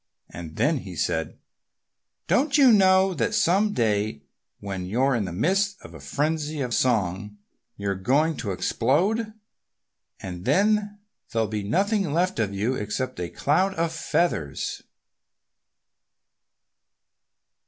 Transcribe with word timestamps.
And 0.31 0.55
then 0.55 0.79
he 0.79 0.95
said, 0.95 1.37
"Don't 2.25 2.57
you 2.57 2.71
know 2.73 3.13
that 3.13 3.35
some 3.35 3.71
day 3.71 4.23
when 4.59 4.83
you're 4.87 5.13
in 5.13 5.25
the 5.25 5.31
midst 5.31 5.79
of 5.83 5.93
a 5.93 5.99
frenzy 5.99 6.59
of 6.61 6.73
song 6.73 7.37
you're 7.77 7.93
going 7.93 8.35
to 8.37 8.49
explode? 8.51 9.31
And 10.19 10.43
then 10.43 10.97
there'll 11.31 11.47
be 11.47 11.61
nothing 11.61 12.11
left 12.13 12.39
of 12.39 12.51
you 12.51 12.73
except 12.73 13.19
a 13.19 13.29
cloud 13.29 13.75
of 13.75 13.91
feathers!" 13.93 14.81